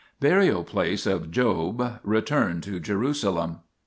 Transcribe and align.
']BURIAL 0.19 0.63
PLACE 0.63 1.05
OF 1.05 1.29
JOB. 1.29 1.99
RETURN 2.03 2.61
TO 2.61 2.79
JERUSALEM 2.79 3.59